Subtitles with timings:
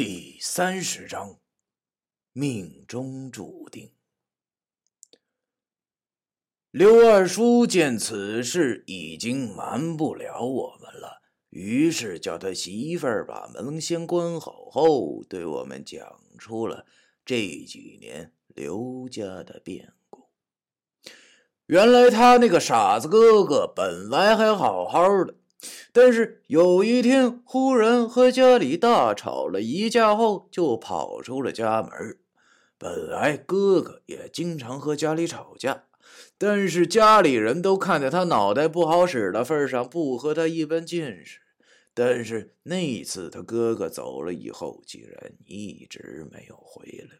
[0.00, 1.40] 第三十章，
[2.32, 3.90] 命中注定。
[6.70, 16.86] 刘二叔见此事已经瞒不了我们了，于是叫他媳妇儿把门先关好后，对我们讲出了
[17.24, 20.28] 这几年刘家的变故。
[21.66, 25.34] 原来他那个傻子哥哥本来还好好的。
[25.92, 31.90] 但是有一天，忽然和家里大吵了一架后，就跑出了家门。
[32.78, 35.86] 本来哥哥也经常和家里吵架，
[36.38, 41.40] 但是家里人都看在他脑袋不好使的份上，不和他一般见识。
[41.92, 47.18] 但是那次他哥哥走了以后，竟然一直没有回来。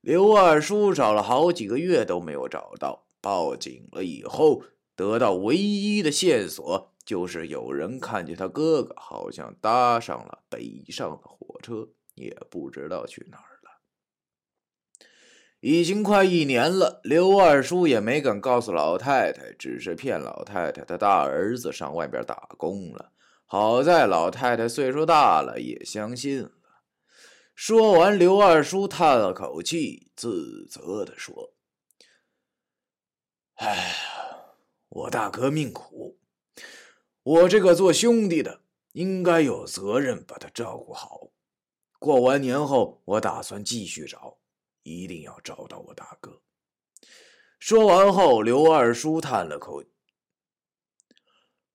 [0.00, 4.62] 刘二叔找了好几个月都没有找到，报警了以后，
[4.96, 6.91] 得到唯一的线索。
[7.04, 13.80] 就是有人看见他哥哥好像搭上了北上的火车，也不知道去哪儿了。
[15.60, 23.12] 已经快一年了，刘二叔也没敢告诉老太太，只是骗老太太他大儿子上外边打工了。
[23.46, 26.50] 好在老太太岁数大了，也相信了。
[27.54, 31.52] 说完，刘二叔叹了口气，自责的说
[33.56, 33.94] ：“哎呀，
[34.88, 36.18] 我大哥命苦。”
[37.24, 41.28] 我这个做兄弟的应该有责任把他照顾好。
[42.00, 44.38] 过完年后，我打算继续找，
[44.82, 46.42] 一定要找到我大哥。
[47.60, 49.84] 说完后，刘二叔叹了口：“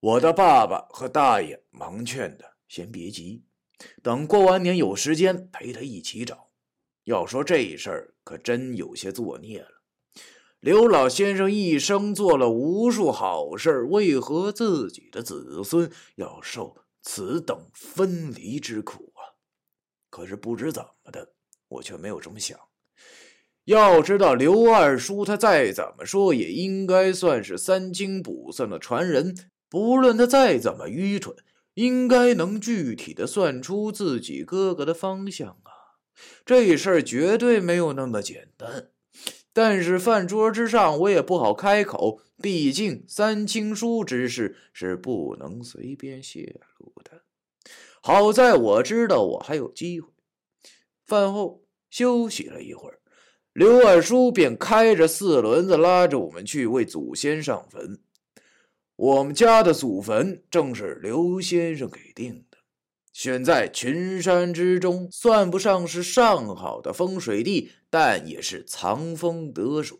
[0.02, 3.46] 我的爸爸和大爷忙劝他先别急，
[4.04, 6.50] 等过完年有时间陪他一起找。
[7.06, 9.70] 要说这事儿，可真有些作孽了。”
[10.68, 19.40] 刘老先生一生做了无数好事，为何自己的子孙要受此等分离之苦啊？
[20.10, 21.32] 可是不知怎么的，
[21.70, 22.60] 我却没有这么想。
[23.64, 29.34] 要知道，刘二叔他再怎么说也应该算是三清卜算的传人，
[29.70, 31.34] 不论他再怎么愚蠢，
[31.76, 35.72] 应该能具体的算出自己哥哥的方向啊！
[36.46, 38.90] 这事儿绝对没有那么简单。
[39.58, 47.24] 但是饭桌之上，我也不好开口，毕竟三清书之事是不能随便泄露的。
[48.00, 50.10] 好在我知道我还有机会。
[51.08, 53.00] 饭后休息了一会儿，
[53.52, 58.00] 刘二叔便开着四轮子拉着我们去为祖先上坟。
[58.96, 62.47] 我们家的祖坟正是刘先生给定的。
[63.18, 69.98] 选在群山之中，算不上是上好的风水地，但也是藏风得水，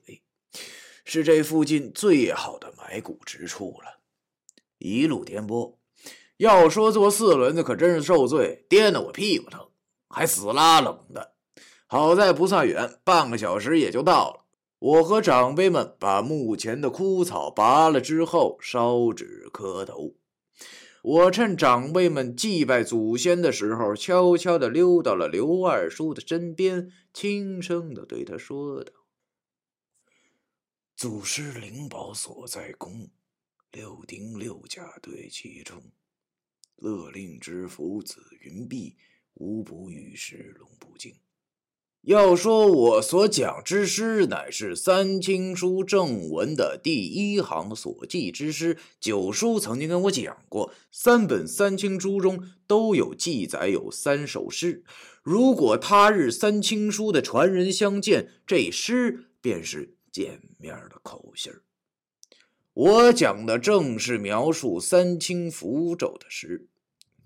[1.04, 4.02] 是这附近最好的埋骨之处了。
[4.78, 5.78] 一路颠簸，
[6.38, 9.68] 要说坐四轮子可真是受罪，颠得我屁股疼，
[10.10, 11.34] 还死拉冷的。
[11.88, 14.46] 好在不算远，半个小时也就到了。
[14.78, 20.14] 我和长辈们把墓前的枯草拔了之后，烧纸磕头。
[21.10, 28.92] 我趁长辈们祭拜祖先的时候，悄悄地溜到了刘二叔的身边，轻声地对他说道
[30.98, 33.10] ：“祖师灵宝所在宫，
[33.72, 35.82] 六丁六甲对其中，
[36.76, 38.98] 勒令之福子云璧，
[39.36, 41.16] 无不与世龙不惊。”
[42.08, 48.78] 要说我所讲之诗，乃是三清书正文的第一行所记之诗。
[48.98, 54.86] 九叔曾经跟我讲过，三本三清书中都有记载有三首诗。
[55.22, 61.52] 如果他日三清书的传人相见，这诗便是见面的口信
[62.74, 66.70] 我讲的正是描述三清符咒的诗。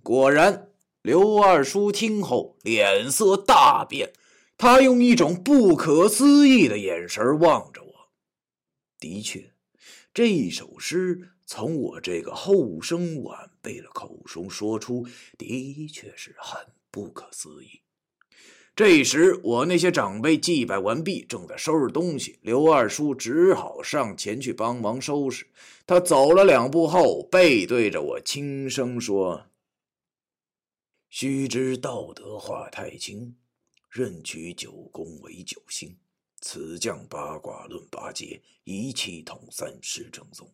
[0.02, 0.70] 果然，
[1.04, 4.14] 刘二叔听后脸色大变。
[4.62, 8.12] 他用一种不可思议的眼神望着我。
[9.00, 9.54] 的确，
[10.14, 16.62] 这首诗从我这个后生晚辈的口中说出，的确是很
[16.92, 17.82] 不可思议。
[18.76, 25.48] 这时，我那些长辈祭拜完毕，正在收拾东西，刘二叔只好上前去帮忙收拾。
[25.88, 29.48] 他走了两步后，背对着我，轻声说
[31.10, 33.36] ：“须知道德化太清。”
[33.92, 35.98] 任取九宫为九星，
[36.40, 40.50] 此将八卦论八节，一气统三世正宗。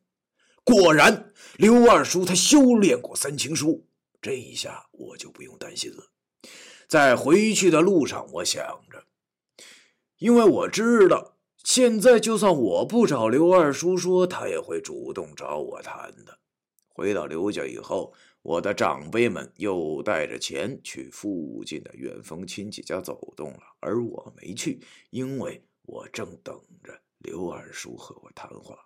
[0.64, 3.86] 果然，刘二叔他修炼过三清书，
[4.20, 6.10] 这一下我就不用担心了。
[6.88, 9.04] 在回去的路上，我想着，
[10.18, 16.40] 因为我知道，现在就算我不找刘二叔说，他也会主动找我谈的。
[16.88, 18.16] 回到刘家以后，
[18.48, 24.80] 我的长辈们又带着钱去附近的远房亲戚家走动了，而我没去，
[25.10, 28.80] 因为我正等着刘二叔和我谈话。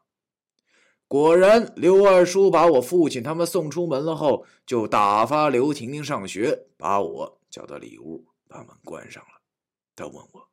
[1.08, 9.42] 果然，刘二叔把我父亲他们送出门了后，就打发刘婷婷上学，把我叫到里屋，把门关上了。
[9.96, 10.50] 他问我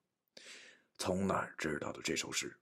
[0.99, 2.55] 从哪儿知道的这首诗，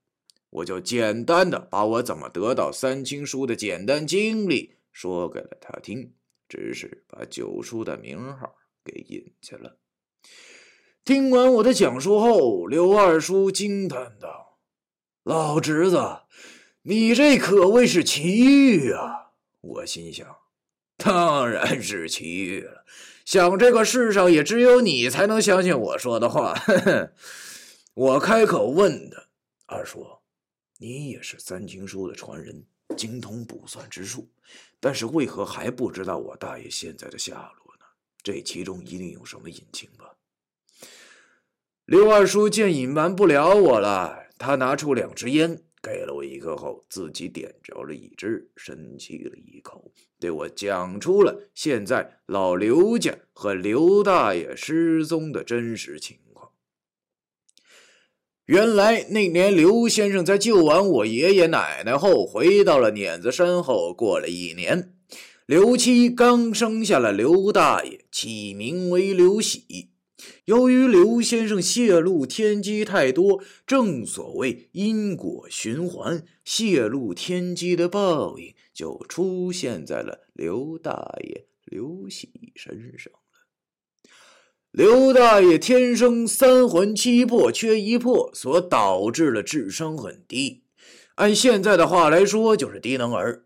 [0.49, 6.13] 我就简单的把我怎么得到三清书的简单经历说给了他听。
[6.47, 9.79] 只是把九叔的名号给隐去了。
[11.03, 14.59] 听完我的讲述后，刘二叔惊叹道
[15.23, 16.01] ：“老侄子，
[16.81, 20.37] 你这可谓是奇遇啊！”我心想
[20.97, 22.83] ：“当然是奇遇了，
[23.23, 26.53] 想这个世上也只有你才能相信我说的话。
[27.95, 29.23] ”我开口问他
[29.65, 30.05] ：“二叔，
[30.77, 32.65] 你也是三清书的传人，
[32.97, 34.27] 精通卜算之术。”
[34.79, 37.85] 但是为何还不知道我大爷现在的下落呢？
[38.21, 40.15] 这其中一定有什么隐情吧？
[41.85, 56.26] 刘二叔见隐瞒不了我了，他拿出两支烟，给了我一个后，自己点着了一支，深吸了一口，对我讲出了现在老刘家和刘大爷失踪的真实情况。
[58.47, 64.93] 原来那年，刘先生在救完我爷爷奶奶后，回到了碾子山后，过了一年，
[65.45, 69.89] 刘七刚生下了刘大爷，起名为刘喜。
[70.45, 83.11] 由于刘先生泄露天机太多，正所谓因果循环，泄露天机的报应就出现在了刘大爷刘喜身上。
[84.77, 90.61] 刘大爷天生三魂七魄缺一魄，所导致了智商很低。
[91.15, 93.45] 按现在的话来说，就是低能儿。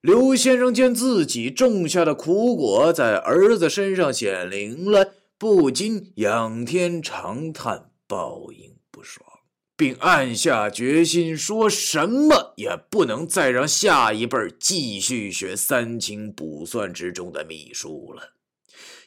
[0.00, 9.28] 刘先生见自己种下的苦果在儿子身上显灵了，不禁仰天长叹，报应不爽，
[9.76, 18.32] 并暗下决心，说什么也不能再让下一辈继续学三清卜算之中的秘术了。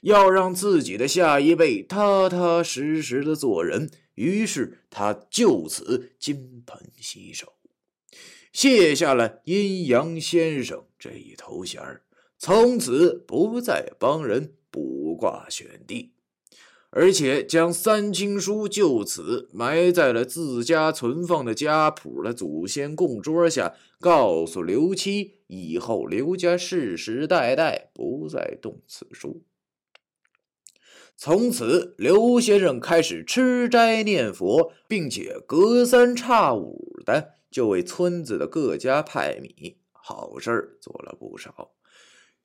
[0.05, 7.53] 要让自己的下一辈踏踏实实的做人，于是他就此金盆洗手，
[8.53, 11.81] 卸下了阴阳先生这一头衔
[12.37, 16.11] 从此不再帮人卜卦选地，
[16.91, 29.41] 而且将三清书就此埋在了自家存放的家谱的祖先供桌下，告诉刘七，以后刘家世世代代不再动此书。
[31.17, 41.71] 从此，刘先生开始吃斋念佛，并且隔三差五的就为村子的各家派米，好事做了不少。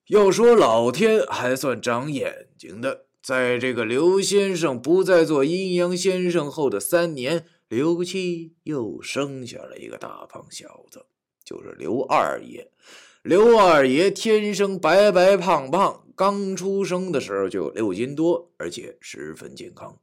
[0.06, 11.06] 要说老天还算长眼睛的，在这个刘先生不再做阴阳先生后的三年，刘七又生下了一个大胖小子，
[11.44, 12.70] 就是刘二爷。
[13.22, 16.04] 刘二爷天生白白胖胖。
[16.20, 19.98] 刚出生的时候就有六斤多，而且十分健康。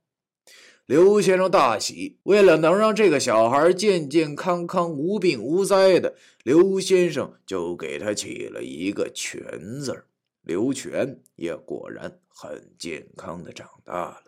[0.88, 9.40] 刘先生大喜，为了能让这个小孩健健康康、无病无灾的，刘先生就给他起了一个“全”
[9.80, 10.06] 字
[10.42, 14.24] 刘全也果然很健康的长大了。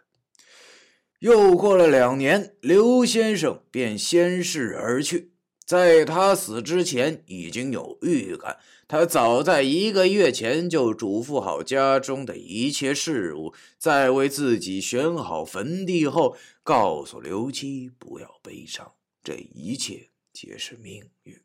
[1.18, 5.32] 又过了两年，刘先生便仙逝而去。
[5.66, 8.58] 在他死之前，已经有预感。
[8.90, 18.94] 他早在一个月前就嘱咐好家中的一切事务，在为自己选好坟地后，告诉刘七不要悲伤，
[19.24, 21.40] 这一切皆是命运。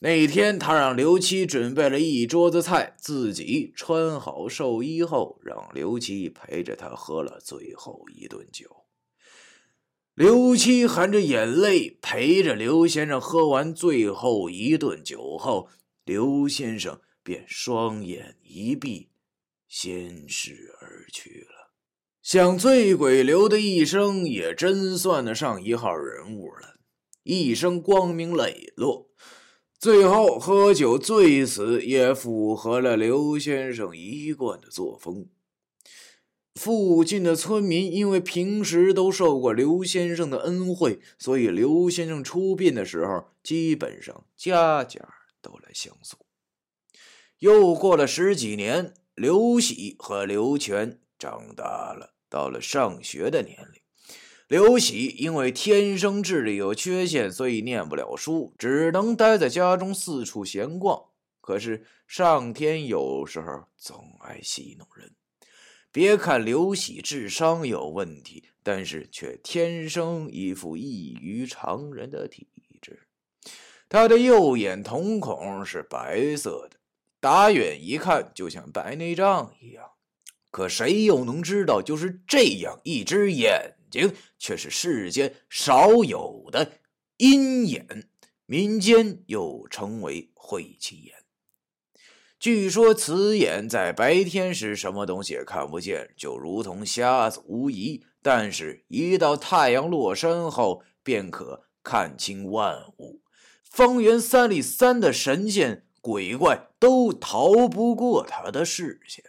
[0.00, 8.84] 那天，他让刘七准备了一桌子菜，自己穿好寿衣后，让刘七陪着他喝了最后一顿酒。
[10.12, 15.70] 刘七含着眼泪陪着刘先生喝完最后一顿酒后。
[16.06, 19.08] 刘先生便双眼一闭，
[19.66, 21.72] 仙逝而去了。
[22.22, 26.76] 想醉鬼刘的一生，也真算得上一号人物了，
[27.24, 29.10] 一生光明磊落。
[29.80, 35.26] 最后喝酒醉死，也符合了刘先生一贯的作风。
[36.54, 45.15] 附近的村民因为平时都受过刘先生的恩惠，所以刘先生出殡的时候，基本上家家。
[45.46, 46.18] 都来相送。
[47.38, 53.80] 又过了十几年，刘喜和刘全长大了，到了上学的年龄。
[54.48, 61.10] 刘喜因为天生智力有缺陷，所以念不了书，只能待在家中四处闲逛。
[61.40, 65.14] 可是上天有时候总爱戏弄人。
[65.92, 72.48] 别看刘喜智商有问题，但是却天生一副异于常人的体。
[73.88, 76.76] 他的右眼瞳孔是白色的，
[77.20, 79.90] 打远一看就像白内障一样。
[80.50, 86.72] 可谁又能知道，就是这样一只眼睛，却是世间少有的
[87.18, 88.08] 阴眼，
[88.46, 91.14] 民间又称为晦气眼。
[92.38, 103.22] 据说此眼在白天时什么东西也看不见，就如同瞎子无疑；但是，一到太阳落山后，便可看清万物。
[103.70, 109.24] 方圆三里三的神仙鬼怪都逃不过他的视线。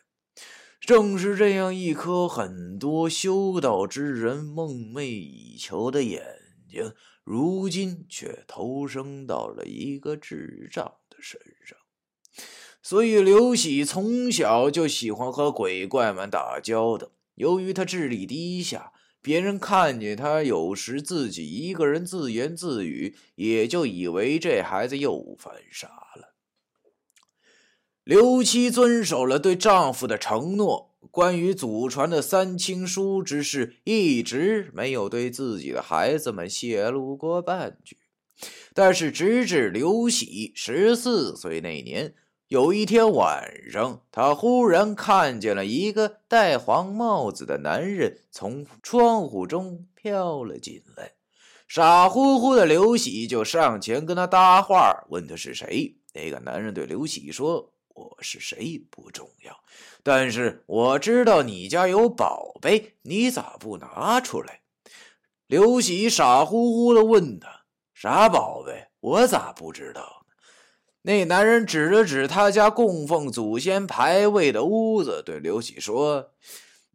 [0.79, 6.23] 正是这样一颗很多修道之人梦寐以求的眼
[6.69, 11.77] 睛，如今却投生到了一个智障的身上。
[12.81, 17.11] 所以，刘喜从小就喜欢和鬼怪们打交道。
[17.35, 18.93] 由于他智力低下，
[19.27, 26.33] 别人看见他有时自己一个人自言自语，也就以为这孩子又犯傻了。
[28.05, 37.97] 刘七遵守了对丈夫的承诺，关于祖传的三清书之事，一直没有对自己的孩子们泄露过半句。
[38.73, 42.13] 但是，直至刘喜十四岁那年。
[42.49, 51.11] 有一天晚上，他忽然看见了一个戴黄帽子的男人从窗户中飘了进来。
[51.67, 55.97] 傻乎乎的刘喜就上前跟他搭话，问他是谁。
[56.13, 59.53] 那个男人对刘喜说：“我是谁不重要，
[60.01, 64.61] 但是我知道你家有宝贝，你咋不拿出来？”
[65.47, 68.87] 刘喜傻乎乎的问他：“啥宝贝？
[69.01, 70.13] 我咋不知道？”
[71.07, 76.31] 那男人指了指他家供奉祖先牌位的屋子，对刘喜说：“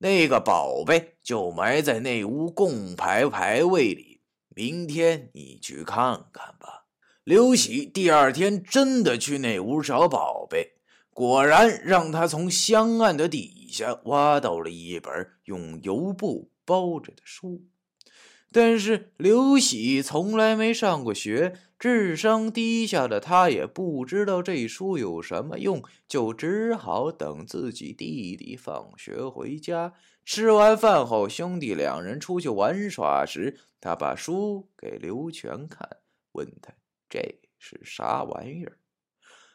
[0.01, 4.21] 那个宝贝就埋在那屋供牌牌位里，
[4.55, 6.85] 明天你去看看吧。”
[7.25, 10.73] 刘喜第二天真的去那屋找宝贝，
[11.15, 17.63] 果然让他从香案的底下挖到了一本用油布包着的书。
[18.53, 21.55] 但是刘喜从来没上过学。
[21.79, 29.93] 智商低下的他也不知道这书有什么用，就只好等自己弟弟放学回家。
[30.25, 35.89] 吃完饭后，兄弟两人出去玩耍时，他把书给刘全看，
[36.31, 36.73] 问他
[37.11, 38.79] 这是啥玩意儿。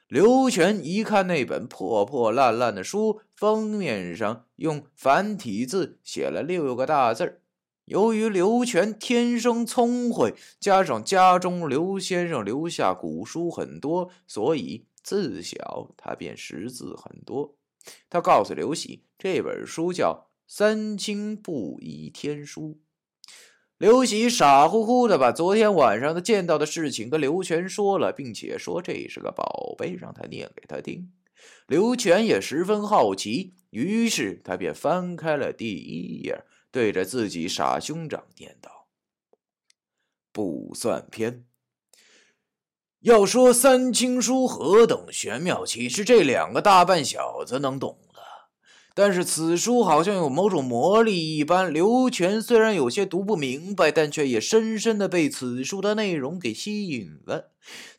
[0.10, 7.40] 刘全一看那本破破烂烂的书，封面上用繁体字写了六个大字儿。
[7.88, 17.56] 由于刘全天生聪慧，加上家中刘先生留下古书很多，所以自小他便识字很多。
[18.10, 22.62] 他告诉刘喜，这本书叫《三清布衣天书》。
[23.78, 31.10] 刘喜傻乎乎的把昨天晚上的见到的事情跟刘全说了，并且说这是个宝贝，让他念给他听。
[31.68, 36.44] 刘全也十分好奇，于是他便翻开了第一页。
[36.78, 38.86] 对着自己傻兄长念道
[40.32, 41.44] ：“不算偏。
[43.00, 48.20] 要说三清书何等玄妙，岂是这两个大半小子能懂的？
[48.94, 51.74] 但是此书好像有某种魔力一般。
[51.74, 57.54] 刘全虽然有些读不明白，但却也深深的被此书的内容给吸引了。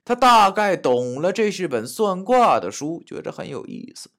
[0.05, 4.11] 他大概懂了，这是本算卦的书，觉得很有意思。”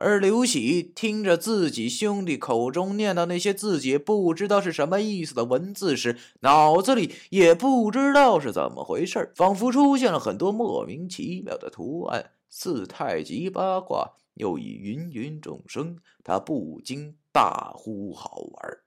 [0.00, 18.78] 而刘喜听着自己兄弟口中念叨那些自己不知道是什么意思的文字时，脑子里也不知道是怎么回事仿佛出现了很多莫名其妙的图案，似太极八卦，又以芸芸众生，他不禁大呼好玩。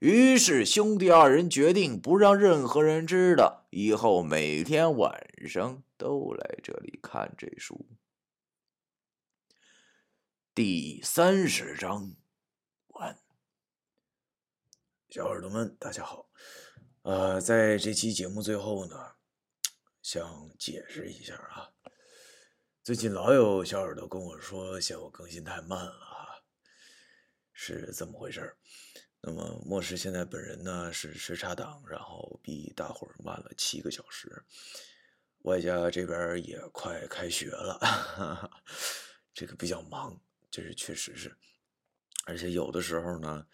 [0.00, 7.86] 于是兄弟二人决定不让任何人知道，以后每天晚上都来这里看这书。
[10.54, 12.14] 第三十章
[12.86, 13.18] 完。
[15.08, 16.30] 小耳朵们，大家好。
[17.02, 19.16] 呃，在这期节目最后呢，
[20.00, 21.72] 想解释一下啊。
[22.84, 26.38] 最近老有小耳朵跟我说，嫌我更新太慢了啊，
[27.52, 28.56] 是这么回事
[29.22, 34.44] 那么，莫师现在本人呢是时差党，然后比大伙儿慢了七个小时，
[35.38, 38.62] 外加这边也快开学了，哈哈
[39.32, 40.16] 这个比较忙。
[40.54, 41.36] 这是确实是，
[42.26, 43.44] 而且有的时候呢，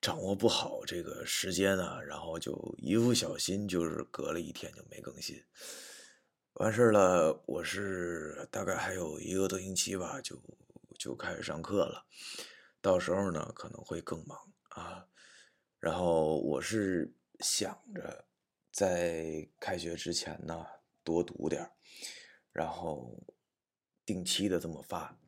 [0.00, 5.42] 掌握不好这个时间啊，然后就一不小心就是隔了一天就没更新。
[6.52, 10.40] 完事了，我是大概还有一个多星期吧，就
[10.96, 12.06] 就开始上课了。
[12.80, 14.38] 到时候呢，可能会更忙
[14.68, 15.08] 啊。
[15.80, 18.28] 然后我是想着
[18.70, 20.64] 在开学之前呢，
[21.02, 21.68] 多读点
[22.52, 23.20] 然后
[24.06, 25.18] 定期的这么发。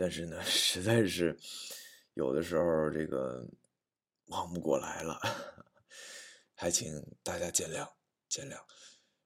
[0.00, 1.36] 但是呢， 实在是
[2.14, 3.44] 有的时候这个
[4.26, 5.20] 忙不过来了，
[6.54, 7.90] 还请大家见谅
[8.28, 8.56] 见谅。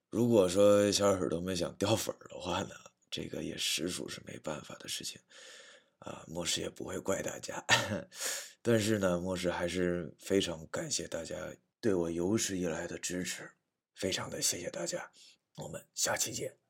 [0.09, 2.75] 如果说小耳朵们想掉粉的话呢，
[3.11, 5.21] 这个也实属是没办法的事情。
[5.99, 7.65] 啊，莫师也不会怪大家，
[8.61, 11.37] 但是呢，莫师还是非常感谢大家
[11.81, 13.49] 对我有史以来的支持，
[13.95, 15.13] 非常的谢谢大家，
[15.57, 16.62] 我们下期见。